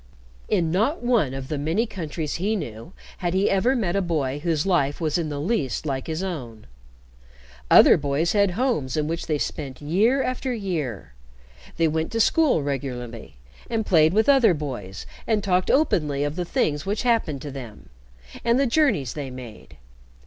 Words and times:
In 0.49 0.71
not 0.71 1.03
one 1.03 1.35
of 1.35 1.47
the 1.47 1.59
many 1.59 1.85
countries 1.85 2.37
he 2.37 2.55
knew 2.55 2.91
had 3.19 3.35
he 3.35 3.51
ever 3.51 3.75
met 3.75 3.95
a 3.95 4.01
boy 4.01 4.39
whose 4.39 4.65
life 4.65 4.99
was 4.99 5.19
in 5.19 5.29
the 5.29 5.39
least 5.39 5.85
like 5.85 6.07
his 6.07 6.23
own. 6.23 6.65
Other 7.69 7.97
boys 7.97 8.31
had 8.33 8.49
homes 8.57 8.97
in 8.97 9.07
which 9.07 9.27
they 9.27 9.37
spent 9.37 9.79
year 9.79 10.23
after 10.23 10.51
year; 10.51 11.13
they 11.77 11.87
went 11.87 12.11
to 12.13 12.19
school 12.19 12.63
regularly, 12.63 13.35
and 13.69 13.85
played 13.85 14.11
with 14.11 14.27
other 14.27 14.55
boys, 14.55 15.05
and 15.27 15.43
talked 15.43 15.69
openly 15.69 16.23
of 16.23 16.35
the 16.35 16.45
things 16.45 16.83
which 16.83 17.03
happened 17.03 17.43
to 17.43 17.51
them, 17.51 17.89
and 18.43 18.59
the 18.59 18.65
journeys 18.65 19.13
they 19.13 19.29
made. 19.29 19.77